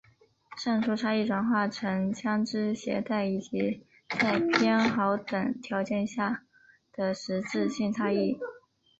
[0.57, 6.43] 上述差异转化成在枪枝携带以及在偏好等条件以下
[6.91, 8.35] 的实质性差异。